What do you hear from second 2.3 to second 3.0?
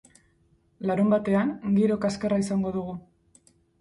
izango dugu.